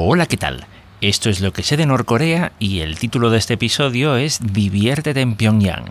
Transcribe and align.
Hola, 0.00 0.26
¿qué 0.26 0.36
tal? 0.36 0.64
Esto 1.00 1.28
es 1.28 1.40
lo 1.40 1.52
que 1.52 1.64
sé 1.64 1.76
de 1.76 1.84
Norcorea 1.84 2.52
y 2.60 2.82
el 2.82 3.00
título 3.00 3.30
de 3.30 3.38
este 3.38 3.54
episodio 3.54 4.16
es 4.16 4.38
Diviértete 4.40 5.20
en 5.20 5.34
Pyongyang. 5.34 5.86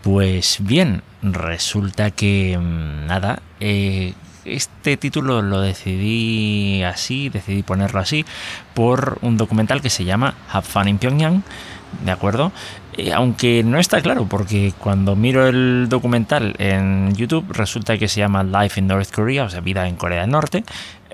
Pues 0.00 0.56
bien, 0.58 1.02
resulta 1.20 2.12
que 2.12 2.56
mm, 2.58 3.06
nada, 3.08 3.42
eh, 3.60 4.14
este 4.46 4.96
título 4.96 5.42
lo 5.42 5.60
decidí 5.60 6.82
así, 6.82 7.28
decidí 7.28 7.62
ponerlo 7.62 8.00
así, 8.00 8.24
por 8.72 9.18
un 9.20 9.36
documental 9.36 9.82
que 9.82 9.90
se 9.90 10.06
llama 10.06 10.34
Have 10.50 10.66
Fun 10.66 10.88
in 10.88 10.96
Pyongyang, 10.96 11.42
¿de 12.06 12.10
acuerdo? 12.10 12.52
Eh, 12.96 13.12
aunque 13.12 13.62
no 13.64 13.78
está 13.78 14.00
claro, 14.00 14.26
porque 14.26 14.72
cuando 14.78 15.14
miro 15.14 15.46
el 15.46 15.88
documental 15.90 16.54
en 16.58 17.14
YouTube 17.14 17.52
resulta 17.52 17.98
que 17.98 18.08
se 18.08 18.20
llama 18.20 18.42
Life 18.42 18.80
in 18.80 18.86
North 18.86 19.10
Korea, 19.10 19.44
o 19.44 19.50
sea, 19.50 19.60
vida 19.60 19.86
en 19.86 19.96
Corea 19.96 20.22
del 20.22 20.30
Norte. 20.30 20.64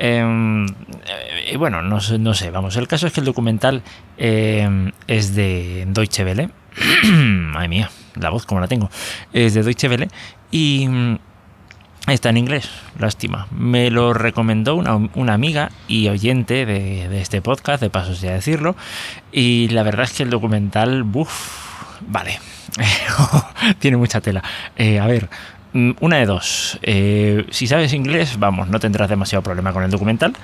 Em, 0.00 0.64
eh, 0.66 1.56
bueno, 1.58 1.82
no, 1.82 1.98
no, 2.18 2.34
sé, 2.34 2.50
vamos, 2.50 2.76
el 2.76 2.86
caso 2.86 3.08
es 3.08 3.12
que 3.12 3.20
el 3.20 3.26
documental 3.26 3.82
em, 4.16 4.92
es 5.08 5.34
de 5.34 5.86
Deutsche 5.88 6.24
Welle. 6.24 6.50
Ay 7.56 7.68
mía, 7.68 7.90
la 8.14 8.30
voz 8.30 8.46
como 8.46 8.60
la 8.60 8.68
tengo. 8.68 8.90
Es 9.32 9.54
de 9.54 9.64
Deutsche 9.64 9.88
Welle 9.88 10.08
y 10.52 10.86
mm, 10.88 11.18
Está 12.08 12.30
en 12.30 12.38
inglés, 12.38 12.70
lástima. 12.98 13.48
Me 13.50 13.90
lo 13.90 14.14
recomendó 14.14 14.76
una, 14.76 15.34
amiga 15.34 15.70
y 15.88 16.08
oyente 16.08 16.64
de, 16.64 17.20
este 17.20 17.42
podcast, 17.42 17.82
de 17.82 17.90
pasos 17.90 18.22
ya 18.22 18.32
decirlo. 18.32 18.76
Y 19.30 19.68
la 19.68 19.82
verdad 19.82 20.04
es 20.04 20.14
que 20.14 20.22
el 20.22 20.30
documental, 20.30 21.04
uff, 21.12 22.00
vale, 22.06 22.40
tiene 23.78 23.98
mucha 23.98 24.22
tela. 24.22 24.42
Eh, 24.76 24.98
a 24.98 25.06
ver, 25.06 25.28
una 25.72 26.16
de 26.16 26.26
dos. 26.26 26.78
Eh, 26.82 27.46
si 27.50 27.66
sabes 27.66 27.92
inglés, 27.92 28.38
vamos, 28.38 28.68
no 28.68 28.80
tendrás 28.80 29.08
demasiado 29.08 29.42
problema 29.42 29.72
con 29.72 29.82
el 29.82 29.90
documental. 29.90 30.34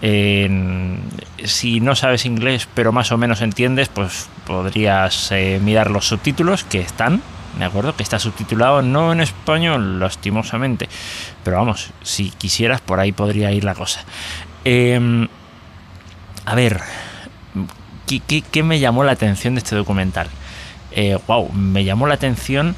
si 0.00 1.80
no 1.80 1.94
sabes 1.94 2.24
inglés, 2.24 2.68
pero 2.74 2.92
más 2.92 3.10
o 3.12 3.18
menos 3.18 3.42
entiendes, 3.42 3.88
pues 3.88 4.28
podrías 4.46 5.32
eh, 5.32 5.60
mirar 5.62 5.90
los 5.90 6.06
subtítulos 6.06 6.64
que 6.64 6.80
están 6.80 7.22
¿de 7.58 7.64
acuerdo? 7.64 7.94
Que 7.96 8.02
está 8.02 8.18
subtitulado 8.18 8.82
no 8.82 9.12
en 9.12 9.20
español, 9.20 9.98
lastimosamente. 9.98 10.88
Pero 11.44 11.56
vamos, 11.56 11.90
si 12.02 12.30
quisieras, 12.30 12.80
por 12.80 13.00
ahí 13.00 13.12
podría 13.12 13.50
ir 13.52 13.64
la 13.64 13.74
cosa. 13.74 14.04
Em, 14.64 15.28
a 16.44 16.54
ver, 16.54 16.80
¿qué, 18.06 18.62
me 18.62 18.78
llamó 18.78 19.04
la 19.04 19.12
atención 19.12 19.54
de 19.54 19.58
este 19.58 19.76
documental? 19.76 20.28
wow, 21.26 21.46
eh, 21.46 21.52
me 21.54 21.84
llamó 21.84 22.06
la 22.06 22.14
atención 22.14 22.74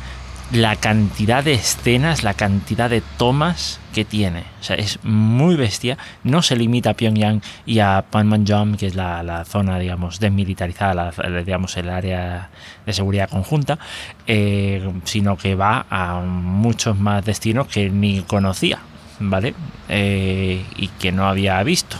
la 0.52 0.76
cantidad 0.76 1.44
de 1.44 1.54
escenas, 1.54 2.24
la 2.24 2.34
cantidad 2.34 2.90
de 2.90 3.02
tomas 3.18 3.78
que 3.94 4.04
tiene. 4.04 4.44
O 4.60 4.64
sea, 4.64 4.76
es 4.76 4.98
muy 5.04 5.56
bestia. 5.56 5.96
No 6.24 6.42
se 6.42 6.56
limita 6.56 6.90
a 6.90 6.94
Pyongyang 6.94 7.40
y 7.66 7.78
a 7.78 8.04
Panmunjom, 8.10 8.76
que 8.76 8.86
es 8.86 8.94
la, 8.96 9.44
zona, 9.44 9.78
digamos, 9.78 10.18
desmilitarizada, 10.18 11.12
digamos, 11.44 11.76
el 11.76 11.88
área 11.88 12.50
de 12.84 12.92
seguridad 12.92 13.28
conjunta, 13.28 13.78
eh, 14.26 14.90
sino 15.04 15.36
que 15.36 15.54
va 15.54 15.86
a 15.88 16.20
muchos 16.20 16.98
más 16.98 17.24
destinos 17.24 17.68
que 17.68 17.90
ni 17.90 18.22
conocía, 18.22 18.80
¿vale? 19.20 19.54
Eh, 19.88 20.64
y 20.76 20.88
que 20.88 21.12
no 21.12 21.28
había 21.28 21.62
visto. 21.62 21.96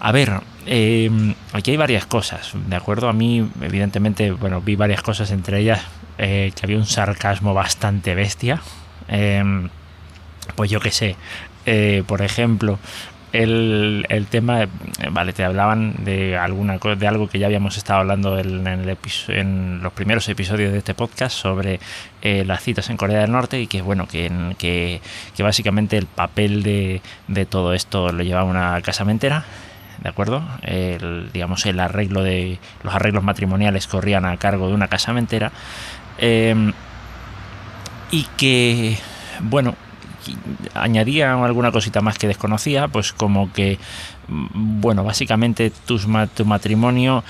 A 0.00 0.12
ver, 0.12 0.40
eh, 0.66 1.34
aquí 1.52 1.72
hay 1.72 1.76
varias 1.76 2.06
cosas, 2.06 2.52
¿de 2.54 2.76
acuerdo? 2.76 3.08
A 3.08 3.12
mí, 3.12 3.48
evidentemente, 3.60 4.30
bueno, 4.32 4.60
vi 4.60 4.76
varias 4.76 5.02
cosas, 5.02 5.30
entre 5.30 5.60
ellas 5.60 5.80
eh, 6.18 6.52
que 6.54 6.66
había 6.66 6.76
un 6.76 6.86
sarcasmo 6.86 7.54
bastante 7.54 8.14
bestia. 8.14 8.60
Em, 9.08 9.68
pues 10.56 10.70
yo 10.70 10.80
qué 10.80 10.90
sé, 10.90 11.16
eh, 11.66 12.02
por 12.06 12.22
ejemplo, 12.22 12.78
el, 13.34 14.26
tema, 14.30 14.68
vale, 15.10 15.32
te 15.32 15.42
hablaban 15.42 16.04
de 16.04 16.36
alguna 16.36 16.78
de 16.78 17.06
algo 17.08 17.28
que 17.28 17.40
ya 17.40 17.46
habíamos 17.46 17.76
estado 17.76 18.00
hablando 18.00 18.38
en, 18.38 18.66
el 18.66 18.96
en 19.28 19.82
los 19.82 19.92
primeros 19.92 20.28
episodios 20.28 20.70
de 20.70 20.78
este 20.78 20.94
podcast 20.94 21.36
sobre 21.36 21.80
eh, 22.22 22.44
las 22.44 22.62
citas 22.62 22.90
en 22.90 22.96
Corea 22.96 23.22
del 23.22 23.32
Norte 23.32 23.60
y 23.60 23.66
que 23.66 23.82
bueno, 23.82 24.06
que, 24.06 24.30
que, 24.56 25.00
que 25.36 25.42
básicamente 25.42 25.96
el 25.96 26.06
papel 26.06 26.62
de, 26.62 27.02
de, 27.26 27.44
todo 27.44 27.74
esto 27.74 28.12
lo 28.12 28.22
llevaba 28.22 28.48
una 28.48 28.80
casamentera. 28.82 29.44
¿De 30.04 30.10
acuerdo? 30.10 30.42
El, 30.60 31.30
digamos, 31.32 31.64
el 31.64 31.80
arreglo 31.80 32.22
de. 32.22 32.58
los 32.82 32.94
arreglos 32.94 33.24
matrimoniales 33.24 33.86
corrían 33.86 34.26
a 34.26 34.36
cargo 34.36 34.68
de 34.68 34.74
una 34.74 34.88
casamentera. 34.88 35.50
Em, 36.18 36.74
y 38.10 38.24
que, 38.36 38.98
bueno, 39.40 39.74
añadía 40.74 41.32
alguna 41.32 41.72
cosita 41.72 42.00
más 42.00 42.18
que 42.18 42.28
desconocía, 42.28 42.88
pues 42.88 43.12
como 43.12 43.52
que, 43.52 43.78
mm, 44.28 44.80
bueno, 44.80 45.04
básicamente 45.04 45.70
tu 45.70 45.98
matrimonio 46.44 47.24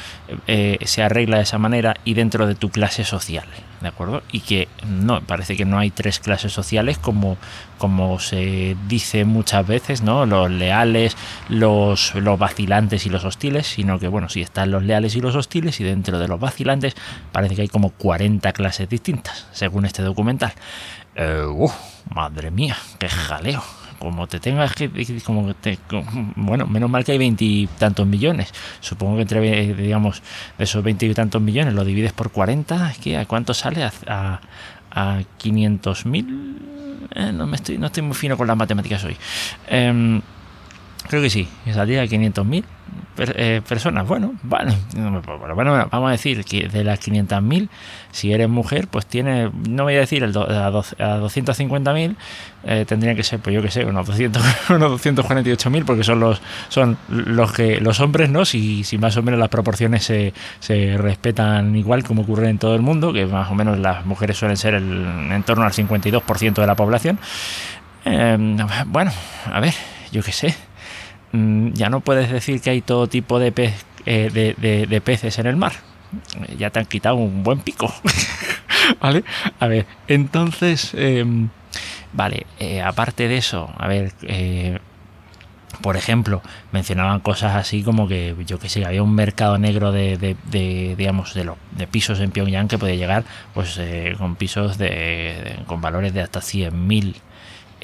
eh, 0.47 0.78
se 0.84 1.03
arregla 1.03 1.38
de 1.38 1.43
esa 1.43 1.59
manera 1.59 1.97
y 2.04 2.15
dentro 2.15 2.47
de 2.47 2.54
tu 2.54 2.71
clase 2.71 3.04
social, 3.04 3.47
¿de 3.81 3.88
acuerdo? 3.88 4.22
Y 4.33 4.41
que 4.41 4.69
no, 4.87 5.21
parece 5.21 5.56
que 5.56 5.65
no 5.65 5.78
hay 5.78 5.91
tres 5.91 6.19
clases 6.19 6.53
sociales 6.53 6.99
como, 6.99 7.37
como 7.78 8.19
se 8.19 8.77
dice 8.88 9.25
muchas 9.25 9.66
veces, 9.66 10.03
¿no? 10.03 10.27
Los 10.27 10.50
leales, 10.50 11.16
los, 11.49 12.15
los 12.15 12.38
vacilantes 12.38 13.06
y 13.06 13.10
los 13.10 13.25
hostiles, 13.25 13.66
sino 13.66 13.99
que, 13.99 14.09
bueno, 14.09 14.28
sí 14.28 14.41
están 14.41 14.71
los 14.71 14.83
leales 14.83 15.16
y 15.16 15.21
los 15.21 15.34
hostiles 15.37 15.81
y 15.81 15.84
dentro 15.84 16.19
de 16.19 16.28
los 16.28 16.41
vacilantes 16.41 16.94
parece 17.33 17.56
que 17.56 17.62
hay 17.62 17.69
como 17.69 17.91
40 17.91 18.53
clases 18.53 18.88
distintas, 18.88 19.47
según 19.53 19.84
este 19.84 20.03
documental. 20.03 20.54
Eh, 21.16 21.47
madre 22.14 22.50
mía, 22.50 22.76
qué 22.98 23.08
jaleo. 23.08 23.62
Como 23.98 24.26
te 24.26 24.41
tengas 24.41 24.75
que. 24.75 24.91
Como 25.25 25.54
te, 25.54 25.78
bueno, 26.36 26.66
menos 26.66 26.91
mal 26.91 27.04
que 27.04 27.12
hay 27.12 27.19
veintitantos 27.19 28.06
millones. 28.06 28.52
Supongo 28.80 29.16
que 29.16 29.22
entre, 29.22 29.74
digamos, 29.74 30.22
de 30.58 30.64
esos 30.64 30.82
veintitantos 30.82 31.41
millones 31.41 31.74
lo 31.74 31.84
divides 31.84 32.12
por 32.12 32.30
40. 32.30 32.92
que 33.03 33.16
¿A 33.16 33.26
cuánto 33.26 33.54
sale? 33.54 33.82
¿A, 33.84 34.41
a, 34.91 35.20
500 35.38 36.06
mil? 36.06 36.58
Eh, 37.14 37.32
no, 37.32 37.47
me 37.47 37.56
estoy, 37.56 37.78
no 37.78 37.86
estoy 37.86 38.03
muy 38.03 38.14
fino 38.14 38.36
con 38.36 38.47
las 38.47 38.56
matemáticas 38.56 39.04
hoy. 39.04 39.16
Em, 39.69 40.20
creo 41.09 41.22
que 41.22 41.31
sí, 41.31 41.48
saldría 41.72 42.03
a 42.03 42.06
500 42.06 42.47
mil 42.47 42.65
eh, 43.16 43.62
personas. 43.66 44.06
Bueno, 44.06 44.34
vale. 44.42 44.75
Bueno, 45.54 45.88
vamos 45.91 46.09
a 46.09 46.12
decir 46.12 46.44
que 46.44 46.69
de 46.69 46.82
las 46.82 47.00
500.000, 47.00 47.69
si 48.10 48.32
eres 48.32 48.48
mujer, 48.48 48.88
pues 48.88 49.06
tiene, 49.06 49.50
no 49.69 49.84
voy 49.84 49.94
a 49.94 50.00
decir 50.00 50.25
el 50.25 50.37
a, 50.37 50.70
250.000, 50.70 52.16
eh, 52.65 52.84
tendrían 52.88 53.15
que 53.15 53.22
ser, 53.22 53.38
pues 53.38 53.54
yo 53.54 53.62
que 53.62 53.70
sé, 53.70 53.84
unos, 53.84 54.06
200, 54.06 54.42
unos 54.70 55.00
248.000, 55.00 55.84
porque 55.84 56.03
son 56.03 56.19
los 56.19 56.42
son 56.69 56.98
los 57.09 57.53
que 57.53 57.81
los 57.81 58.00
hombres, 58.00 58.31
¿no? 58.31 58.44
Si, 58.44 58.82
si 58.82 58.98
más 58.98 59.16
o 59.16 59.22
menos 59.22 59.38
las 59.38 59.48
proporciones 59.48 60.04
se, 60.04 60.34
se 60.59 60.97
respetan 60.98 61.76
igual 61.76 62.03
como 62.03 62.22
ocurre 62.22 62.48
en 62.48 62.59
todo 62.59 62.75
el 62.75 62.82
mundo, 62.82 63.12
que 63.12 63.26
más 63.26 63.48
o 63.50 63.54
menos 63.54 63.78
las 63.78 64.04
mujeres 64.04 64.36
suelen 64.36 64.56
ser 64.56 64.75
el, 64.75 65.06
en 65.31 65.42
torno 65.44 65.65
al 65.65 65.72
52% 65.72 66.54
de 66.54 66.66
la 66.66 66.75
población. 66.75 67.19
Eh, 68.04 68.36
bueno, 68.86 69.12
a 69.53 69.60
ver, 69.60 69.75
yo 70.10 70.22
qué 70.22 70.32
sé 70.32 70.54
ya 71.75 71.91
no 71.91 72.00
puedes 72.00 72.31
decir 72.31 72.61
que 72.61 72.71
hay 72.71 72.81
todo 72.81 73.09
tipo 73.09 73.39
de, 73.39 73.53
eh, 74.06 74.55
de, 74.89 75.00
peces 75.00 75.39
en 75.39 75.47
el 75.47 75.56
mar. 75.56 75.72
Ya 76.56 76.71
te 76.71 76.78
han 76.78 76.87
quitado 76.87 77.17
un 77.17 77.43
buen 77.43 77.59
pico. 77.61 77.93
¿Vale? 79.00 79.25
A 79.59 79.67
ver, 79.67 79.87
entonces, 80.06 80.93
em, 80.95 81.49
vale, 82.12 82.47
eh, 82.61 82.83
aparte 82.83 83.27
de 83.28 83.37
eso, 83.37 83.72
a 83.77 83.89
ver, 83.89 84.12
eh, 84.22 84.78
por 85.81 85.97
ejemplo, 85.97 86.41
mencionaban 86.71 87.19
cosas 87.21 87.56
así 87.56 87.83
como 87.83 88.06
que 88.06 88.37
yo 88.47 88.59
que 88.61 88.69
sé, 88.69 88.84
había 88.84 89.03
un 89.03 89.15
mercado 89.15 89.59
negro 89.59 89.91
de, 89.91 90.37
digamos, 90.97 91.34
de, 91.34 91.51
de 91.72 91.87
pisos 91.89 92.21
en 92.21 92.31
Pyongyang 92.31 92.69
que 92.69 92.78
podía 92.78 92.95
llegar 92.95 93.25
pues 93.55 93.81
con 94.19 94.37
pisos 94.37 94.78
de, 94.78 95.59
con 95.66 95.81
valores 95.81 96.15
de 96.15 96.21
hasta 96.21 96.41
100.000 96.41 97.16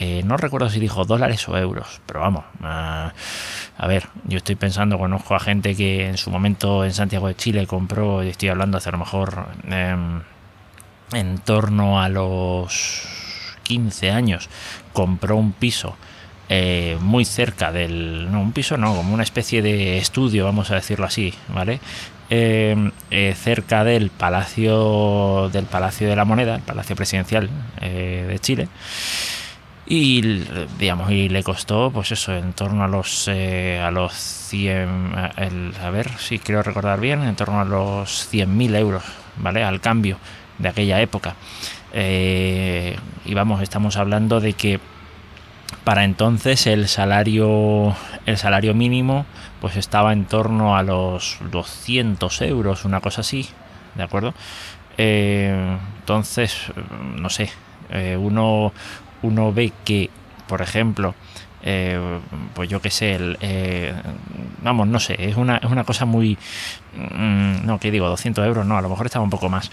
eh, 0.02 0.22
no 0.24 0.38
recuerdo 0.38 0.70
si 0.70 0.80
dijo 0.80 1.04
dólares 1.04 1.46
o 1.46 1.58
euros, 1.58 2.00
pero 2.06 2.20
vamos, 2.20 2.44
a 2.62 3.12
ver, 3.86 4.06
yo 4.24 4.38
estoy 4.38 4.54
pensando, 4.54 4.98
conozco 4.98 5.34
a 5.34 5.40
gente 5.40 5.76
que 5.76 6.08
en 6.08 6.16
su 6.16 6.30
momento 6.30 6.86
en 6.86 6.94
Santiago 6.94 7.28
de 7.28 7.36
Chile 7.36 7.66
compró, 7.66 8.24
y 8.24 8.28
estoy 8.28 8.48
hablando 8.48 8.78
hace 8.78 8.88
a 8.88 8.92
lo 8.92 8.98
mejor 8.98 9.48
em, 9.68 10.22
en 11.12 11.36
torno 11.40 12.00
a 12.00 12.08
los 12.08 13.58
15 13.64 14.10
años, 14.10 14.48
compró 14.94 15.36
un 15.36 15.52
piso 15.52 15.96
eh, 16.48 16.96
muy 17.02 17.26
cerca 17.26 17.70
del. 17.70 18.32
No, 18.32 18.40
un 18.40 18.52
piso 18.52 18.78
no, 18.78 18.96
como 18.96 19.12
una 19.12 19.22
especie 19.22 19.60
de 19.60 19.98
estudio, 19.98 20.46
vamos 20.46 20.70
a 20.70 20.76
decirlo 20.76 21.04
así, 21.04 21.34
¿vale? 21.48 21.78
Em, 22.30 22.90
eh, 23.10 23.34
cerca 23.36 23.84
del 23.84 24.08
Palacio 24.08 25.50
del 25.52 25.66
Palacio 25.66 26.08
de 26.08 26.16
la 26.16 26.24
Moneda, 26.24 26.54
el 26.54 26.62
Palacio 26.62 26.96
Presidencial 26.96 27.50
de 27.82 28.38
Chile 28.40 28.68
y 29.92 30.44
digamos 30.78 31.10
y 31.10 31.28
le 31.28 31.42
costó 31.42 31.90
pues 31.90 32.12
eso 32.12 32.32
en 32.32 32.52
torno 32.52 32.84
a 32.84 32.88
los 32.88 33.26
eh, 33.26 33.80
a 33.84 33.90
los 33.90 34.14
100 34.14 35.14
a 35.82 35.90
ver 35.90 36.08
si 36.18 36.38
quiero 36.38 36.62
recordar 36.62 37.00
bien 37.00 37.24
en 37.24 37.34
torno 37.34 37.60
a 37.60 37.64
los 37.64 38.32
100.000 38.32 38.76
euros 38.76 39.02
vale 39.36 39.64
al 39.64 39.80
cambio 39.80 40.18
de 40.58 40.68
aquella 40.68 41.00
época 41.00 41.34
eh, 41.92 42.96
y 43.24 43.34
vamos 43.34 43.62
estamos 43.62 43.96
hablando 43.96 44.38
de 44.40 44.52
que 44.52 44.78
para 45.82 46.04
entonces 46.04 46.68
el 46.68 46.86
salario 46.86 47.96
el 48.26 48.38
salario 48.38 48.74
mínimo 48.74 49.26
pues 49.60 49.76
estaba 49.76 50.12
en 50.12 50.24
torno 50.24 50.76
a 50.76 50.82
los 50.82 51.38
200 51.50 52.42
euros, 52.42 52.84
una 52.84 53.00
cosa 53.00 53.20
así, 53.20 53.48
¿de 53.94 54.02
acuerdo? 54.02 54.34
Eh, 54.96 55.78
entonces, 55.98 56.72
no 57.16 57.28
sé, 57.28 57.50
eh, 57.90 58.16
uno, 58.18 58.72
uno 59.22 59.52
ve 59.52 59.72
que, 59.84 60.10
por 60.46 60.62
ejemplo, 60.62 61.14
eh, 61.62 61.98
pues 62.54 62.68
yo 62.70 62.80
qué 62.80 62.90
sé, 62.90 63.14
el, 63.14 63.94
vamos, 64.62 64.88
no 64.88 64.98
sé, 64.98 65.16
es 65.18 65.36
una, 65.36 65.58
es 65.58 65.70
una 65.70 65.84
cosa 65.84 66.06
muy, 66.06 66.38
mm, 66.94 67.66
no, 67.66 67.78
¿qué 67.78 67.90
digo? 67.90 68.08
200 68.08 68.46
euros, 68.46 68.66
no, 68.66 68.78
a 68.78 68.82
lo 68.82 68.88
mejor 68.88 69.06
estaba 69.06 69.24
un 69.24 69.30
poco 69.30 69.48
más. 69.48 69.70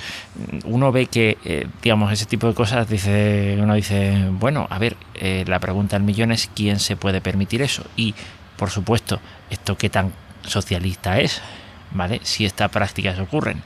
Uno 0.65 0.91
ve 0.91 1.05
que, 1.07 1.67
digamos, 1.81 2.11
ese 2.11 2.25
tipo 2.25 2.47
de 2.47 2.53
cosas, 2.53 2.89
dice, 2.89 3.57
uno 3.59 3.73
dice, 3.75 4.27
bueno, 4.31 4.67
a 4.69 4.79
ver, 4.79 4.97
la 5.45 5.59
pregunta 5.59 5.95
del 5.95 6.03
millón 6.03 6.31
es 6.31 6.49
quién 6.53 6.79
se 6.79 6.95
puede 6.95 7.21
permitir 7.21 7.61
eso. 7.61 7.85
Y, 7.95 8.15
por 8.57 8.69
supuesto, 8.69 9.21
esto 9.49 9.77
qué 9.77 9.89
tan 9.89 10.11
socialista 10.43 11.19
es, 11.19 11.41
¿vale? 11.91 12.19
Si 12.23 12.45
estas 12.45 12.69
prácticas 12.69 13.19
ocurren, 13.19 13.61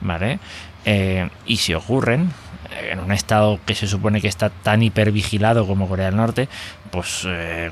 ¿vale? 0.00 0.38
Eh, 0.84 1.28
y 1.46 1.56
si 1.56 1.74
ocurren 1.74 2.22
eh, 2.22 2.43
en 2.90 3.00
un 3.00 3.12
estado 3.12 3.58
que 3.64 3.74
se 3.74 3.86
supone 3.86 4.20
que 4.20 4.28
está 4.28 4.50
tan 4.50 4.82
hipervigilado 4.82 5.66
como 5.66 5.88
Corea 5.88 6.06
del 6.06 6.16
Norte, 6.16 6.48
pues 6.90 7.24
eh, 7.26 7.70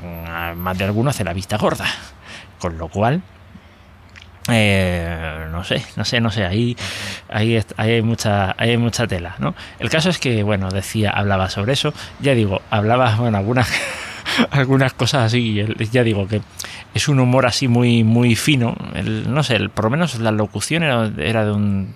más 0.56 0.78
de 0.78 0.84
alguno 0.84 1.10
hace 1.10 1.24
la 1.24 1.32
vista 1.32 1.56
gorda. 1.56 1.86
Con 2.58 2.78
lo 2.78 2.88
cual, 2.88 3.22
no 4.48 5.64
sé, 5.64 5.84
no 5.96 6.04
sé, 6.04 6.20
no 6.20 6.30
sé, 6.30 6.44
ahí, 6.44 6.76
ahí, 7.28 7.60
hay, 7.76 8.02
mucha, 8.02 8.54
hay 8.58 8.76
mucha 8.76 9.06
tela, 9.06 9.36
¿no? 9.38 9.54
El 9.78 9.90
caso 9.90 10.10
es 10.10 10.18
que, 10.18 10.42
bueno, 10.42 10.68
decía, 10.70 11.10
hablaba 11.10 11.48
sobre 11.48 11.72
eso, 11.72 11.92
ya 12.20 12.34
digo, 12.34 12.60
hablaba, 12.70 13.16
bueno, 13.16 13.38
algunas, 13.38 13.68
algunas 14.50 14.92
cosas 14.92 15.24
así, 15.24 15.64
ya 15.90 16.02
digo 16.02 16.26
que 16.26 16.40
es 16.94 17.08
un 17.08 17.20
humor 17.20 17.46
así 17.46 17.68
muy, 17.68 18.04
muy 18.04 18.36
fino, 18.36 18.76
no 19.26 19.42
sé, 19.42 19.68
por 19.68 19.84
lo 19.84 19.90
menos 19.90 20.18
la 20.18 20.30
locución 20.30 20.82
era 20.82 21.44
de 21.44 21.52
un 21.52 21.94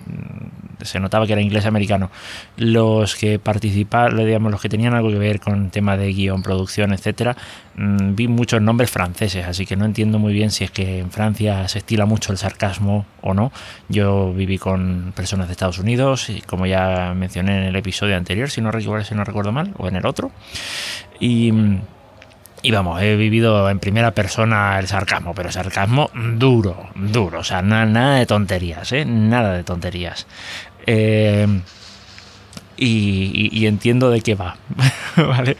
se 0.86 1.00
notaba 1.00 1.26
que 1.26 1.32
era 1.32 1.42
inglés 1.42 1.66
americano. 1.66 2.10
Los 2.56 3.16
que 3.16 3.38
participaban, 3.38 4.16
digamos, 4.16 4.50
los 4.52 4.60
que 4.60 4.68
tenían 4.68 4.94
algo 4.94 5.10
que 5.10 5.18
ver 5.18 5.40
con 5.40 5.70
tema 5.70 5.96
de 5.96 6.12
guion, 6.12 6.42
producción, 6.42 6.92
etcétera, 6.92 7.36
mm, 7.76 8.14
vi 8.14 8.28
muchos 8.28 8.60
nombres 8.60 8.90
franceses, 8.90 9.46
así 9.46 9.66
que 9.66 9.76
no 9.76 9.84
entiendo 9.84 10.18
muy 10.18 10.32
bien 10.32 10.50
si 10.50 10.64
es 10.64 10.70
que 10.70 11.00
en 11.00 11.10
Francia 11.10 11.66
se 11.68 11.78
estila 11.78 12.06
mucho 12.06 12.32
el 12.32 12.38
sarcasmo 12.38 13.06
o 13.22 13.34
no. 13.34 13.52
Yo 13.88 14.32
viví 14.32 14.58
con 14.58 15.12
personas 15.14 15.48
de 15.48 15.52
Estados 15.52 15.78
Unidos, 15.78 16.30
y 16.30 16.40
como 16.42 16.66
ya 16.66 17.12
mencioné 17.14 17.58
en 17.58 17.64
el 17.64 17.76
episodio 17.76 18.16
anterior, 18.16 18.50
si 18.50 18.60
no 18.60 18.70
si 18.76 19.14
no 19.14 19.24
recuerdo 19.24 19.52
mal, 19.52 19.74
o 19.78 19.88
en 19.88 19.96
el 19.96 20.06
otro. 20.06 20.30
Y 21.18 21.52
y 22.62 22.70
vamos, 22.70 23.00
he 23.02 23.16
vivido 23.16 23.68
en 23.70 23.78
primera 23.78 24.12
persona 24.12 24.78
el 24.78 24.86
sarcasmo, 24.88 25.34
pero 25.34 25.52
sarcasmo 25.52 26.10
duro, 26.14 26.88
duro, 26.94 27.40
o 27.40 27.44
sea, 27.44 27.62
nada 27.62 28.16
de 28.16 28.26
tonterías, 28.26 28.90
¿eh? 28.92 29.04
Nada 29.04 29.52
de 29.52 29.62
tonterías. 29.62 30.26
Eh, 30.86 31.46
y, 32.78 33.66
entiendo 33.66 34.10
de 34.10 34.20
qué 34.20 34.34
va, 34.34 34.56
¿vale? 35.16 35.56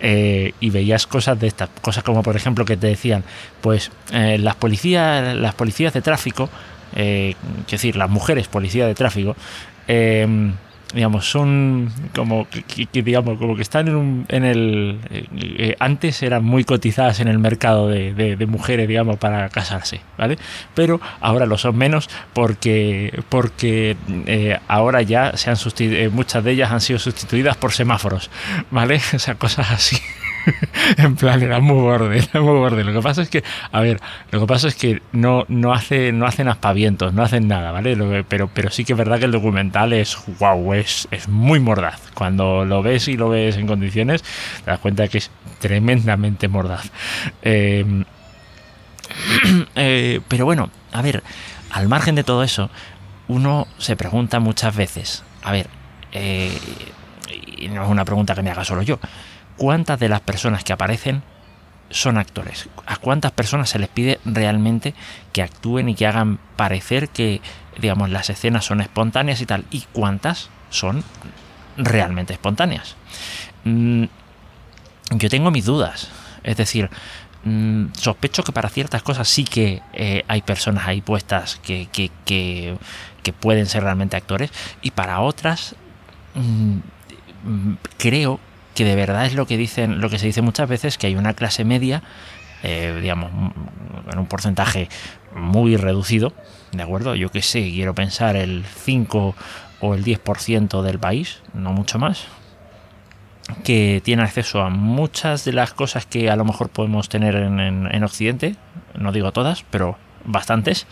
Eh, 0.00 0.52
y 0.60 0.70
veías 0.70 1.06
cosas 1.06 1.38
de 1.38 1.46
estas, 1.46 1.70
cosas 1.80 2.04
como 2.04 2.22
por 2.22 2.36
ejemplo 2.36 2.64
que 2.64 2.76
te 2.76 2.88
decían, 2.88 3.24
pues 3.60 3.90
las 4.10 4.56
policías, 4.56 5.34
las 5.36 5.54
policías 5.54 5.92
de 5.94 6.02
tráfico, 6.02 6.50
es 6.94 7.36
decir, 7.70 7.96
las 7.96 8.10
mujeres 8.10 8.48
policías 8.48 8.86
de 8.86 8.94
tráfico, 8.94 9.36
digamos, 10.94 11.30
son 11.30 11.92
como 12.14 12.46
que, 12.48 13.02
digamos, 13.02 13.38
como 13.38 13.56
que 13.56 13.62
están 13.62 13.88
en, 13.88 13.96
un, 13.96 14.26
en 14.28 14.44
el 14.44 14.98
eh, 15.10 15.26
eh, 15.36 15.76
antes 15.78 16.22
eran 16.22 16.44
muy 16.44 16.64
cotizadas 16.64 17.20
en 17.20 17.28
el 17.28 17.38
mercado 17.38 17.88
de, 17.88 18.14
de, 18.14 18.46
mujeres, 18.46 18.88
digamos, 18.88 19.18
para 19.18 19.48
casarse, 19.50 20.00
¿vale? 20.16 20.38
Pero 20.74 21.00
ahora 21.20 21.46
lo 21.46 21.58
son 21.58 21.76
menos 21.76 22.08
porque 22.32 23.22
porque 23.28 23.96
eh, 24.26 24.58
ahora 24.68 25.02
ya 25.02 25.36
se 25.36 25.50
han 25.50 25.56
sustituido, 25.56 26.10
muchas 26.10 26.42
de 26.42 26.52
ellas 26.52 26.72
han 26.72 26.80
sido 26.80 26.98
sustituidas 26.98 27.56
por 27.56 27.72
semáforos, 27.72 28.30
¿vale? 28.70 29.00
O 29.18 29.20
sea, 29.20 29.34
cosas 29.34 29.72
así. 29.72 29.96
en 30.96 31.16
plan, 31.16 31.42
era 31.42 31.60
muy 31.60 31.80
borde, 31.80 32.18
era 32.18 32.40
muy 32.40 32.54
borde. 32.58 32.84
Lo 32.84 32.92
que 32.92 33.02
pasa 33.02 33.22
es 33.22 33.28
que, 33.28 33.42
a 33.72 33.80
ver, 33.80 34.00
lo 34.30 34.40
que 34.40 34.46
pasa 34.46 34.68
es 34.68 34.74
que 34.74 35.02
no, 35.12 35.44
no, 35.48 35.72
hace, 35.72 36.12
no 36.12 36.26
hacen 36.26 36.48
aspavientos, 36.48 37.12
no 37.12 37.22
hacen 37.22 37.48
nada, 37.48 37.72
¿vale? 37.72 38.24
pero, 38.28 38.48
pero 38.48 38.70
sí 38.70 38.84
que 38.84 38.92
es 38.92 38.98
verdad 38.98 39.18
que 39.18 39.26
el 39.26 39.32
documental 39.32 39.92
es, 39.92 40.16
wow, 40.38 40.74
es, 40.74 41.08
es 41.10 41.28
muy 41.28 41.60
mordaz. 41.60 42.00
Cuando 42.14 42.64
lo 42.64 42.82
ves 42.82 43.08
y 43.08 43.16
lo 43.16 43.28
ves 43.28 43.56
en 43.56 43.66
condiciones, 43.66 44.22
te 44.64 44.70
das 44.70 44.80
cuenta 44.80 45.08
que 45.08 45.18
es 45.18 45.30
tremendamente 45.60 46.48
mordaz. 46.48 46.90
Em, 47.42 48.04
eh, 49.74 50.20
pero 50.28 50.44
bueno, 50.44 50.70
a 50.92 51.02
ver, 51.02 51.22
al 51.70 51.88
margen 51.88 52.14
de 52.14 52.24
todo 52.24 52.42
eso, 52.42 52.70
uno 53.28 53.66
se 53.78 53.96
pregunta 53.96 54.40
muchas 54.40 54.74
veces, 54.74 55.22
a 55.42 55.52
ver, 55.52 55.68
eh, 56.12 56.56
y 57.58 57.68
no 57.68 57.84
es 57.84 57.90
una 57.90 58.04
pregunta 58.04 58.34
que 58.34 58.42
me 58.42 58.50
haga 58.50 58.64
solo 58.64 58.82
yo, 58.82 58.98
cuántas 59.58 60.00
de 60.00 60.08
las 60.08 60.20
personas 60.20 60.64
que 60.64 60.72
aparecen 60.72 61.22
son 61.90 62.18
actores. 62.18 62.68
¿A 62.86 62.96
cuántas 62.96 63.32
personas 63.32 63.70
se 63.70 63.78
les 63.78 63.88
pide 63.88 64.18
realmente 64.24 64.94
que 65.32 65.42
actúen 65.42 65.88
y 65.88 65.94
que 65.94 66.06
hagan 66.06 66.38
parecer 66.56 67.08
que, 67.08 67.40
digamos, 67.78 68.10
las 68.10 68.30
escenas 68.30 68.64
son 68.64 68.80
espontáneas 68.80 69.40
y 69.40 69.46
tal? 69.46 69.64
¿Y 69.70 69.82
cuántas 69.92 70.48
son 70.70 71.02
realmente 71.76 72.32
espontáneas? 72.32 72.96
Mm, 73.64 74.04
yo 75.10 75.28
tengo 75.28 75.50
mis 75.50 75.64
dudas. 75.64 76.10
Es 76.44 76.56
decir, 76.56 76.90
mm, 77.44 77.86
sospecho 77.92 78.42
que 78.44 78.52
para 78.52 78.68
ciertas 78.68 79.02
cosas 79.02 79.28
sí 79.28 79.44
que 79.44 79.82
eh, 79.92 80.24
hay 80.28 80.42
personas 80.42 80.86
ahí 80.86 81.00
puestas 81.00 81.56
que, 81.62 82.78
pueden 83.40 83.66
ser 83.66 83.82
realmente 83.82 84.16
actores 84.16 84.50
y 84.80 84.90
para 84.90 85.20
otras 85.20 85.76
mm, 86.34 86.78
creo 87.98 88.40
que 88.78 88.84
de 88.84 88.94
verdad 88.94 89.26
es 89.26 89.34
lo 89.34 89.44
que 89.44 89.56
dicen, 89.56 90.00
lo 90.00 90.08
que 90.08 90.20
se 90.20 90.26
dice 90.26 90.40
muchas 90.40 90.68
veces, 90.68 90.98
que 90.98 91.08
hay 91.08 91.16
una 91.16 91.34
clase 91.34 91.64
media, 91.64 92.04
eh, 92.62 92.96
digamos, 93.02 93.32
en 94.12 94.18
un 94.20 94.26
porcentaje 94.26 94.88
muy 95.34 95.76
reducido, 95.76 96.32
¿de 96.70 96.84
acuerdo? 96.84 97.16
Yo 97.16 97.28
que 97.28 97.42
sé, 97.42 97.72
quiero 97.72 97.96
pensar 97.96 98.36
el 98.36 98.64
5 98.64 99.34
o 99.80 99.94
el 99.96 100.04
10% 100.04 100.82
del 100.82 101.00
país, 101.00 101.42
no 101.54 101.72
mucho 101.72 101.98
más, 101.98 102.26
que 103.64 104.00
tiene 104.04 104.22
acceso 104.22 104.62
a 104.62 104.70
muchas 104.70 105.44
de 105.44 105.54
las 105.54 105.72
cosas 105.72 106.06
que 106.06 106.30
a 106.30 106.36
lo 106.36 106.44
mejor 106.44 106.68
podemos 106.68 107.08
tener 107.08 107.34
en, 107.34 108.04
Occidente, 108.04 108.54
no 108.94 109.10
digo 109.10 109.32
todas, 109.32 109.64
pero 109.72 109.98
bastantes. 110.24 110.86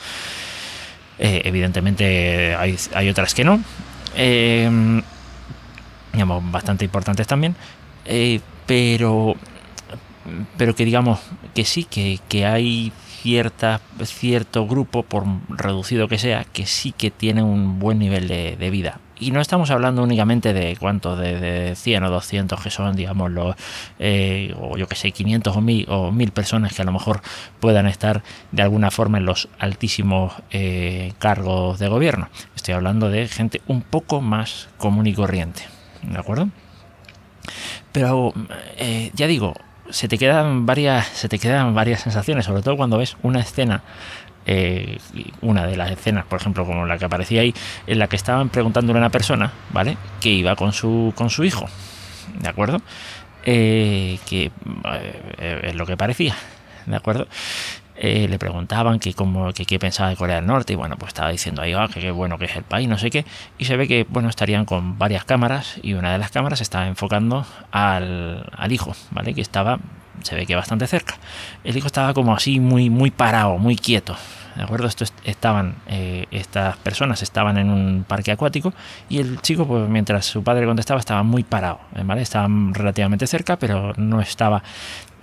Eh, 1.20 1.42
evidentemente 1.44 2.56
hay, 2.56 2.76
hay, 2.94 3.08
otras 3.08 3.32
que 3.32 3.44
no. 3.44 3.61
Eh, 4.16 5.02
digamos, 6.16 6.50
bastante 6.50 6.85
importantes 6.85 7.26
también, 7.26 7.54
eh, 8.06 8.40
pero, 8.66 9.37
pero 10.56 10.75
que 10.75 10.87
digamos 10.87 11.20
que 11.54 11.64
sí, 11.64 11.85
que, 11.85 12.18
que 12.28 12.46
hay 12.46 12.92
cierta, 13.26 13.80
cierto 14.04 14.68
grupo, 14.68 15.02
por 15.02 15.25
reducido 15.49 16.06
que 16.06 16.16
sea, 16.16 16.44
que 16.44 16.64
sí 16.64 16.92
que 16.92 17.11
tiene 17.11 17.42
un 17.42 17.80
buen 17.80 17.99
nivel 17.99 18.28
de, 18.28 18.70
vida. 18.70 19.00
Y 19.18 19.32
no 19.32 19.40
estamos 19.40 19.70
hablando 19.73 20.04
únicamente 20.04 20.52
de 20.52 20.76
cuántos, 20.78 21.18
de, 21.18 21.75
100 21.75 22.04
o 22.04 22.11
200 22.11 22.62
que 22.62 22.70
son, 22.70 22.94
digamos, 22.94 23.32
los, 23.32 23.56
eh, 23.99 24.54
o 24.61 24.76
yo 24.76 24.87
que 24.87 24.94
sé, 24.94 25.11
500 25.11 25.56
o 25.56 25.61
1000, 25.61 25.87
o 25.88 26.12
1000 26.12 26.30
personas 26.30 26.73
que 26.73 26.82
a 26.82 26.85
lo 26.85 26.92
mejor 26.92 27.20
puedan 27.58 27.88
estar 27.88 28.23
de 28.52 28.62
alguna 28.62 28.92
forma 28.92 29.18
en 29.18 29.25
los 29.25 29.49
altísimos 29.58 30.32
eh, 30.52 31.12
cargos 31.18 31.80
de 31.80 31.88
gobierno. 31.88 32.28
Estoy 32.54 32.75
hablando 32.75 33.11
de 33.11 33.26
gente 33.26 33.61
un 33.66 33.82
poco 33.82 34.20
más 34.20 34.68
común 34.78 35.08
y 35.08 35.14
corriente. 35.14 35.75
¿De 36.06 36.18
acuerdo? 36.18 36.48
Pero 37.92 38.32
eh, 38.76 39.10
ya 39.14 39.26
digo, 39.26 39.54
se 39.90 40.08
te 40.08 40.18
quedan 40.18 40.66
varias, 40.66 41.06
se 41.06 41.28
te 41.28 41.38
quedan 41.38 41.75
varias 41.75 42.00
sensaciones, 42.00 42.44
sobre 42.44 42.62
todo 42.62 42.76
cuando 42.76 42.98
ves 42.98 43.16
una 43.22 43.40
escena 43.40 43.82
eh, 44.48 44.98
una 45.40 45.66
de 45.66 45.76
las 45.76 45.90
escenas, 45.90 46.25
por 46.25 46.40
ejemplo, 46.40 46.64
como 46.64 46.86
la 46.86 46.98
que 46.98 47.04
aparecía 47.04 47.40
ahí, 47.40 47.52
en 47.86 47.98
la 47.98 48.06
que 48.06 48.14
estaban 48.14 48.48
preguntándole 48.48 48.98
a 48.98 49.02
una 49.02 49.10
persona, 49.10 49.52
¿vale? 49.72 49.96
Que 50.20 50.28
iba 50.28 50.54
con 50.54 50.72
su, 50.72 51.12
con 51.16 51.30
su 51.30 51.42
hijo, 51.42 51.66
¿de 52.38 52.48
acuerdo? 52.48 52.80
Eh, 53.44 54.18
que 54.26 54.52
es 55.38 55.75
lo 55.75 55.84
que 55.84 55.96
parecía, 55.96 56.36
¿de 56.86 56.96
acuerdo? 56.96 57.26
Eh, 57.98 58.28
le 58.28 58.38
preguntaban 58.38 58.98
que, 58.98 59.14
cómo, 59.14 59.52
que 59.54 59.64
qué 59.64 59.78
pensaba 59.78 60.10
de 60.10 60.16
Corea 60.16 60.36
del 60.36 60.46
Norte 60.46 60.74
y 60.74 60.76
bueno, 60.76 60.96
pues 60.98 61.08
estaba 61.08 61.30
diciendo 61.30 61.62
ahí, 61.62 61.72
ah, 61.72 61.88
que 61.92 62.00
qué 62.00 62.10
bueno 62.10 62.36
que 62.36 62.44
es 62.44 62.54
el 62.54 62.62
país, 62.62 62.88
no 62.88 62.98
sé 62.98 63.10
qué, 63.10 63.24
y 63.56 63.64
se 63.64 63.76
ve 63.76 63.88
que, 63.88 64.06
bueno, 64.08 64.28
estarían 64.28 64.66
con 64.66 64.98
varias 64.98 65.24
cámaras 65.24 65.78
y 65.82 65.94
una 65.94 66.12
de 66.12 66.18
las 66.18 66.30
cámaras 66.30 66.60
estaba 66.60 66.86
enfocando 66.86 67.46
al, 67.70 68.46
al 68.54 68.72
hijo, 68.72 68.92
¿vale? 69.12 69.32
Que 69.32 69.40
estaba, 69.40 69.78
se 70.22 70.34
ve 70.34 70.44
que 70.44 70.54
bastante 70.54 70.86
cerca. 70.86 71.14
El 71.64 71.76
hijo 71.76 71.86
estaba 71.86 72.12
como 72.12 72.34
así 72.34 72.60
muy, 72.60 72.90
muy 72.90 73.10
parado, 73.10 73.56
muy 73.56 73.76
quieto, 73.76 74.14
¿de 74.56 74.62
acuerdo? 74.62 74.88
Esto 74.88 75.06
estaban, 75.24 75.76
eh, 75.86 76.26
estas 76.30 76.76
personas 76.78 77.22
estaban 77.22 77.56
en 77.56 77.70
un 77.70 78.04
parque 78.06 78.32
acuático 78.32 78.74
y 79.08 79.18
el 79.18 79.40
chico, 79.40 79.66
pues 79.66 79.88
mientras 79.88 80.26
su 80.26 80.42
padre 80.42 80.66
contestaba, 80.66 81.00
estaba 81.00 81.22
muy 81.22 81.44
parado, 81.44 81.80
¿vale? 82.04 82.22
Estaban 82.22 82.74
relativamente 82.74 83.26
cerca, 83.26 83.56
pero 83.56 83.92
no 83.96 84.20
estaba 84.20 84.62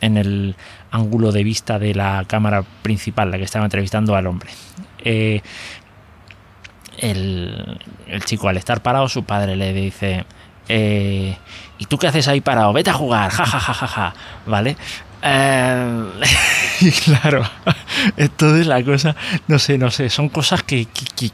en 0.03 0.17
el 0.17 0.55
ángulo 0.91 1.31
de 1.31 1.43
vista 1.43 1.79
de 1.79 1.95
la 1.95 2.25
cámara 2.27 2.63
principal, 2.81 3.31
la 3.31 3.37
que 3.37 3.45
estaba 3.45 3.65
entrevistando 3.65 4.15
al 4.15 4.27
hombre. 4.27 4.49
Eh, 4.99 5.41
el, 6.97 7.79
chico 8.25 8.49
al 8.49 8.57
estar 8.57 8.81
parado, 8.81 9.07
su 9.07 9.23
padre 9.23 9.55
le 9.55 9.73
dice, 9.73 10.25
eh, 10.67 11.37
¿y 11.79 11.85
tú 11.85 11.97
qué 11.97 12.07
haces 12.07 12.27
ahí 12.27 12.41
parado? 12.41 12.73
Vete 12.73 12.89
a 12.89 12.93
jugar, 12.93 13.31
ja, 13.31 13.45
ja, 13.45 13.59
ja, 13.59 13.73
ja, 13.73 13.87
ja, 13.87 14.13
¿vale? 14.45 14.75
Eh, 15.21 16.05
y 16.81 16.91
claro, 16.91 17.43
esto 18.17 18.57
es 18.57 18.67
la 18.67 18.83
cosa, 18.83 19.15
no 19.47 19.57
sé, 19.57 19.77
no 19.77 19.89
sé, 19.89 20.09
son 20.09 20.27
cosas 20.27 20.63
que, 20.63 20.85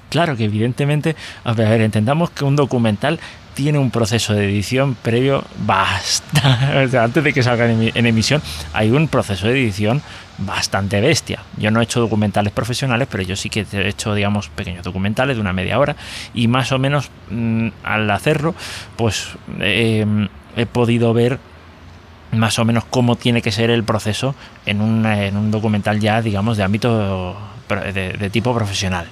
claro, 0.10 0.38
que 0.38 0.46
evidentemente, 0.46 1.16
a 1.44 1.54
ver, 1.54 1.82
entendamos 1.82 2.30
que 2.30 2.46
un 2.46 2.56
documental 2.56 3.20
tiene 3.60 3.78
un 3.78 3.92
proceso 3.92 4.34
de 4.34 4.46
edición 4.46 4.96
previo 4.96 5.44
bastante, 5.66 6.98
antes 6.98 7.22
de 7.22 7.34
que 7.34 7.44
salga 7.44 7.70
en 7.70 8.06
emisión, 8.06 8.42
hay 8.72 8.90
un 8.90 9.10
proceso 9.10 9.48
de 9.48 9.62
edición 9.62 10.02
bastante 10.38 11.02
bestia. 11.02 11.42
Yo 11.58 11.70
no 11.70 11.82
he 11.82 11.84
hecho 11.84 12.00
documentales 12.00 12.54
profesionales, 12.54 13.10
pero 13.12 13.22
yo 13.22 13.36
sí 13.36 13.50
que 13.50 13.66
he 13.70 13.90
hecho, 13.90 14.16
digamos, 14.16 14.48
pequeños 14.48 14.86
documentales 14.86 15.36
de 15.36 15.42
una 15.42 15.52
media 15.52 15.78
hora 15.78 15.98
y 16.34 16.48
más 16.48 16.72
o 16.72 16.80
menos 16.80 17.12
mm, 17.32 17.68
al 17.84 18.10
hacerlo, 18.12 18.56
pues 18.96 19.28
em, 19.60 20.30
he 20.56 20.66
podido 20.66 21.14
ver 21.14 21.38
más 22.32 22.60
o 22.60 22.64
menos 22.64 22.86
cómo 22.86 23.18
tiene 23.18 23.42
que 23.42 23.52
ser 23.52 23.72
el 23.72 23.84
proceso 23.84 24.36
en 24.66 24.80
un, 24.80 25.06
en 25.06 25.36
un 25.36 25.52
documental 25.52 26.00
ya, 26.00 26.22
digamos, 26.22 26.56
de 26.56 26.64
ámbito 26.64 27.36
de, 27.76 28.30
tipo 28.30 28.54
profesional. 28.54 29.08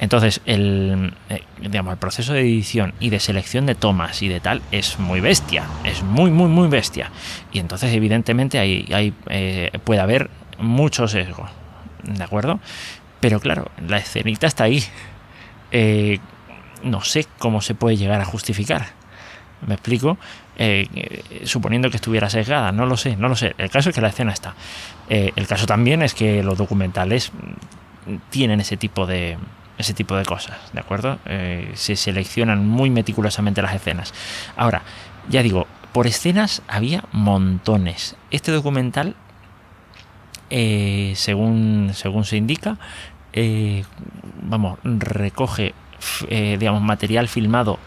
Entonces, 0.00 0.40
el, 0.46 1.12
eh, 1.28 1.42
digamos, 1.60 1.92
el 1.92 1.98
proceso 1.98 2.32
de 2.32 2.40
edición 2.40 2.94
y 3.00 3.10
de 3.10 3.20
selección 3.20 3.66
de 3.66 3.74
tomas 3.74 4.22
y 4.22 4.28
de 4.28 4.40
tal 4.40 4.62
es 4.70 4.98
muy 4.98 5.20
bestia, 5.20 5.64
es 5.84 6.02
muy, 6.02 6.30
muy, 6.30 6.48
muy 6.48 6.68
bestia. 6.68 7.10
Y 7.52 7.58
entonces, 7.58 7.92
evidentemente, 7.92 8.58
ahí, 8.58 8.88
hay, 8.92 9.12
eh, 9.28 9.70
puede 9.84 10.00
haber 10.00 10.30
mucho 10.58 11.08
sesgo, 11.08 11.48
¿de 12.04 12.22
acuerdo? 12.22 12.60
Pero 13.20 13.40
claro, 13.40 13.70
la 13.86 13.98
escenita 13.98 14.46
está 14.46 14.64
ahí. 14.64 14.82
Eh, 15.72 16.18
no 16.84 17.02
sé 17.02 17.26
cómo 17.38 17.60
se 17.60 17.74
puede 17.74 17.96
llegar 17.96 18.20
a 18.20 18.24
justificar. 18.24 18.86
¿Me 19.66 19.74
explico? 19.74 20.18
suponiendo 21.44 21.88
que 21.88 21.94
estuviera 21.98 22.28
sesgada, 22.28 22.72
no 22.72 22.84
lo 22.84 22.96
sé, 22.96 23.14
no 23.14 23.28
lo 23.28 23.36
sé. 23.36 23.54
El 23.58 23.70
caso 23.70 23.90
es 23.90 23.94
que 23.94 24.00
la 24.00 24.08
escena 24.08 24.32
está. 24.32 24.56
el 25.08 25.46
caso 25.46 25.66
también 25.66 26.02
es 26.02 26.14
que 26.14 26.42
los 26.42 26.58
documentales 26.58 27.30
tienen 28.30 28.60
ese 28.60 28.76
tipo 28.76 29.06
de, 29.06 29.36
ese 29.78 29.94
tipo 29.94 30.16
de 30.16 30.24
cosas, 30.24 30.56
¿de 30.72 30.80
acuerdo? 30.80 31.18
Eh, 31.26 31.70
se 31.74 31.96
seleccionan 31.96 32.66
muy 32.66 32.90
meticulosamente 32.90 33.62
las 33.62 33.74
escenas. 33.74 34.12
Ahora, 34.56 34.82
ya 35.28 35.42
digo, 35.42 35.66
por 35.92 36.06
escenas 36.06 36.62
había 36.68 37.04
montones. 37.12 38.16
Este 38.30 38.52
documental, 38.52 39.14
eh, 40.50 41.12
según, 41.16 41.92
según 41.94 42.24
se 42.24 42.36
indica, 42.36 42.78
eh, 43.32 43.84
vamos, 44.42 44.78
recoge, 44.82 45.74
digamos, 46.28 46.82
material 46.82 47.28
filmado 47.28 47.78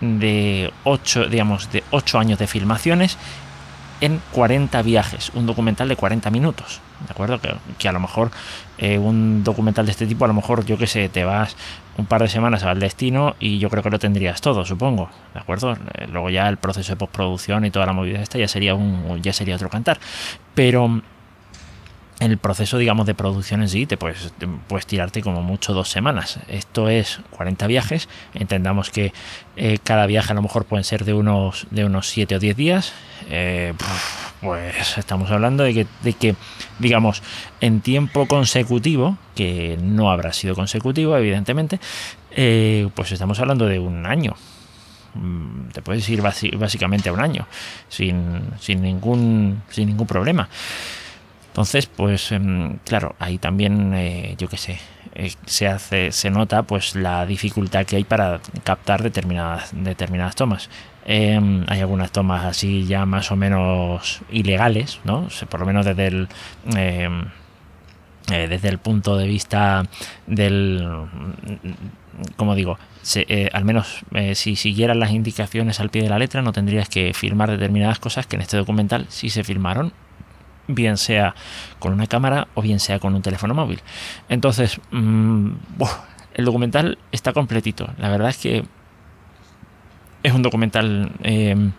de 0.00 0.72
8, 0.84 1.26
digamos, 1.26 1.70
de 1.72 1.82
8 1.90 2.18
años 2.18 2.38
de 2.38 2.46
filmaciones 2.46 3.18
en 4.02 4.20
40 4.32 4.82
viajes, 4.82 5.30
un 5.32 5.46
documental 5.46 5.88
de 5.88 5.94
40 5.94 6.28
minutos, 6.30 6.80
¿de 7.06 7.12
acuerdo? 7.12 7.40
Que, 7.78 7.88
a 7.88 7.92
lo 7.92 8.00
mejor 8.00 8.32
eh, 8.78 8.98
un 8.98 9.44
documental 9.44 9.86
de 9.86 9.92
este 9.92 10.06
tipo, 10.08 10.24
a 10.24 10.28
lo 10.28 10.34
mejor, 10.34 10.66
yo 10.66 10.76
qué 10.76 10.88
sé, 10.88 11.08
te 11.08 11.24
vas 11.24 11.56
un 11.96 12.06
par 12.06 12.20
de 12.20 12.28
semanas 12.28 12.64
al 12.64 12.80
destino 12.80 13.36
y 13.38 13.60
yo 13.60 13.70
creo 13.70 13.82
que 13.82 13.90
lo 13.90 14.00
tendrías 14.00 14.40
todo, 14.40 14.64
supongo, 14.64 15.08
¿de 15.34 15.40
acuerdo? 15.40 15.74
Eh, 15.94 16.08
luego 16.10 16.30
ya 16.30 16.48
el 16.48 16.56
proceso 16.56 16.92
de 16.92 16.96
postproducción 16.96 17.64
y 17.64 17.70
toda 17.70 17.86
la 17.86 17.92
movida 17.92 18.20
esta 18.20 18.38
ya 18.38 18.48
sería, 18.48 18.74
un, 18.74 19.22
ya 19.22 19.32
sería 19.32 19.54
otro 19.54 19.70
cantar. 19.70 20.00
Pero 20.54 21.00
el 22.30 22.38
proceso, 22.38 22.78
digamos, 22.78 23.06
de 23.06 23.14
producción 23.14 23.62
en 23.62 23.68
sí, 23.68 23.86
te 23.86 23.96
puedes, 23.96 24.32
tirarte 24.86 25.22
como 25.22 25.42
mucho 25.42 25.72
dos 25.72 25.90
semanas. 25.90 26.38
Esto 26.48 26.88
es 26.88 27.20
40 27.30 27.66
viajes. 27.66 28.08
Entendamos 28.34 28.90
que 28.90 29.12
eh, 29.56 29.78
cada 29.82 30.06
viaje 30.06 30.32
a 30.32 30.34
lo 30.34 30.42
mejor 30.42 30.64
pueden 30.64 30.84
ser 30.84 31.04
de 31.04 31.14
unos, 31.14 31.66
de 31.70 31.84
unos 31.84 32.08
7 32.08 32.36
o 32.36 32.38
10 32.38 32.56
días. 32.56 32.92
Eh, 33.28 33.74
pues 34.40 34.98
estamos 34.98 35.30
hablando 35.30 35.64
de 35.64 35.74
que, 35.74 35.86
de 36.02 36.12
que, 36.12 36.34
digamos, 36.78 37.22
en 37.60 37.80
tiempo 37.80 38.26
consecutivo, 38.26 39.16
que 39.34 39.78
no 39.80 40.10
habrá 40.10 40.32
sido 40.32 40.54
consecutivo, 40.54 41.16
evidentemente, 41.16 41.80
eh, 42.30 42.88
pues 42.94 43.12
estamos 43.12 43.38
hablando 43.40 43.66
de 43.66 43.78
un 43.78 44.06
año 44.06 44.34
mm, 45.14 45.68
te 45.72 45.82
puedes 45.82 46.08
ir 46.08 46.22
básicamente 46.22 47.08
a 47.08 47.12
un 47.12 47.20
año 47.20 47.46
sin, 47.88 48.42
sin, 48.60 48.82
ningún, 48.82 49.62
sin 49.70 49.88
ningún 49.88 50.06
problema. 50.06 50.48
Entonces, 51.52 51.84
pues 51.84 52.32
em, 52.32 52.78
claro, 52.78 53.14
ahí 53.18 53.36
también, 53.36 53.92
eh, 53.92 54.36
yo 54.38 54.48
qué 54.48 54.56
sé, 54.56 54.78
eh, 55.14 55.32
se 55.44 55.68
hace, 55.68 56.10
se 56.10 56.30
nota 56.30 56.62
pues 56.62 56.94
la 56.96 57.26
dificultad 57.26 57.84
que 57.84 57.96
hay 57.96 58.04
para 58.04 58.40
captar 58.64 59.02
determinadas, 59.02 59.70
determinadas 59.74 60.34
tomas. 60.34 60.70
Em, 61.04 61.62
hay 61.68 61.80
algunas 61.80 62.10
tomas 62.10 62.46
así 62.46 62.86
ya 62.86 63.04
más 63.04 63.30
o 63.32 63.36
menos 63.36 64.22
ilegales, 64.30 65.00
¿no? 65.04 65.28
por 65.50 65.60
lo 65.60 65.66
menos 65.66 65.84
desde 65.84 66.06
el 66.06 66.28
em, 66.74 67.26
eh, 68.30 68.46
desde 68.48 68.68
el 68.70 68.78
punto 68.78 69.18
de 69.18 69.26
vista 69.26 69.82
del 70.26 70.88
como 72.36 72.54
digo, 72.54 72.78
al 73.52 73.64
menos 73.64 74.04
si 74.34 74.56
siguieran 74.56 75.00
las 75.00 75.10
indicaciones 75.10 75.80
al 75.80 75.90
pie 75.90 76.02
de 76.02 76.08
la 76.08 76.18
letra, 76.18 76.40
no 76.40 76.52
tendrías 76.52 76.88
que 76.88 77.12
filmar 77.14 77.50
determinadas 77.50 77.98
cosas 77.98 78.26
que 78.26 78.36
en 78.36 78.42
este 78.42 78.56
documental 78.56 79.06
sí 79.08 79.28
se 79.28 79.44
filmaron 79.44 79.92
bien 80.68 80.96
sea 80.96 81.34
con 81.78 81.92
una 81.92 82.06
cámara 82.06 82.48
o 82.54 82.62
bien 82.62 82.80
sea 82.80 82.98
con 82.98 83.14
un 83.14 83.22
teléfono 83.22 83.54
móvil. 83.54 83.80
Entonces, 84.28 84.80
mm, 84.90 85.50
el 86.34 86.44
documental 86.44 86.98
está 87.10 87.32
completito. 87.32 87.90
La 87.98 88.08
verdad 88.08 88.30
es 88.30 88.38
que 88.38 88.64
es 90.22 90.32
un 90.32 90.42
documental, 90.42 91.10
em, 91.22 91.72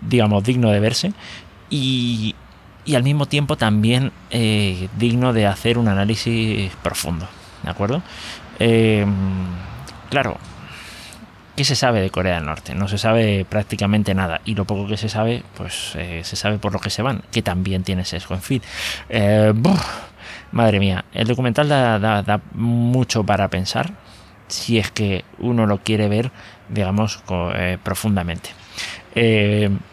digamos, 0.00 0.44
digno 0.44 0.70
de 0.70 0.80
verse 0.80 1.12
y, 1.70 2.34
y 2.84 2.94
al 2.94 3.02
mismo 3.02 3.26
tiempo 3.26 3.56
también 3.56 4.12
eh, 4.30 4.88
digno 4.98 5.32
de 5.32 5.46
hacer 5.46 5.78
un 5.78 5.88
análisis 5.88 6.72
profundo. 6.82 7.28
¿De 7.62 7.70
acuerdo? 7.70 8.02
Em, 8.58 9.12
claro, 10.08 10.38
¿Qué 11.56 11.64
se 11.64 11.74
sabe 11.74 12.02
de 12.02 12.10
Corea 12.10 12.34
del 12.34 12.44
Norte? 12.44 12.74
No 12.74 12.86
se 12.86 12.98
sabe 12.98 13.46
prácticamente 13.48 14.14
nada. 14.14 14.42
Y 14.44 14.54
lo 14.54 14.66
poco 14.66 14.86
que 14.86 14.98
se 14.98 15.08
sabe, 15.08 15.42
pues 15.56 15.94
eh, 15.96 16.20
se 16.22 16.36
sabe 16.36 16.58
por 16.58 16.74
lo 16.74 16.80
que 16.80 16.90
se 16.90 17.00
van, 17.00 17.22
que 17.32 17.40
también 17.40 17.82
tiene 17.82 18.04
sesgo. 18.04 18.34
En 18.34 18.42
fin, 18.42 18.62
eh, 19.08 19.54
madre 20.52 20.78
mía, 20.78 21.06
el 21.14 21.26
documental 21.26 21.66
da, 21.68 22.40
mucho 22.52 23.24
para 23.24 23.48
pensar 23.48 23.90
si 24.48 24.78
es 24.78 24.90
que 24.90 25.24
uno 25.38 25.64
lo 25.64 25.78
quiere 25.78 26.08
ver, 26.08 26.30
digamos, 26.68 27.22
eh, 27.54 27.78
profundamente. 27.82 28.50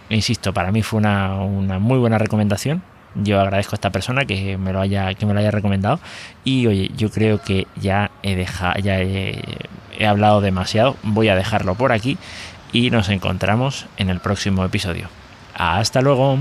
insisto, 0.09 0.53
para 0.53 0.69
mí 0.71 0.83
fue 0.83 0.99
una 0.99 1.79
muy 1.79 1.97
buena 1.97 2.17
recomendación 2.17 2.83
yo 3.15 3.39
agradezco 3.39 3.75
a 3.75 3.77
esta 3.77 3.91
persona 3.91 4.25
que 4.25 4.57
me 4.57 4.73
lo 4.73 4.81
haya 4.81 5.13
que 5.13 5.25
me 5.25 5.33
lo 5.33 5.39
haya 5.39 5.51
recomendado. 5.51 5.99
Y 6.43 6.67
oye 6.67 6.91
yo 6.95 7.09
creo 7.09 7.41
que 7.41 7.67
ya 7.75 8.11
he 8.23 8.35
dejado 8.35 8.79
ya 8.79 8.99
he 8.99 10.07
hablado 10.07 10.41
demasiado. 10.41 10.95
Voy 11.03 11.29
a 11.29 11.35
dejarlo 11.35 11.75
por 11.75 11.91
aquí 11.91 12.17
y 12.71 12.89
nos 12.89 13.09
encontramos 13.09 13.85
en 13.97 14.09
el 14.09 14.19
próximo 14.19 14.65
episodio. 14.65 15.09
Hasta 15.53 16.01
luego 16.01 16.39